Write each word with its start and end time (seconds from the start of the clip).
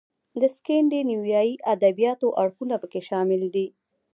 د 0.41 0.43
سکینډینیویايي 0.55 1.53
ادبیاتو 1.73 2.27
اړخونه 2.41 2.75
پکې 2.81 3.01
شامل 3.09 3.41
دي. 3.55 3.67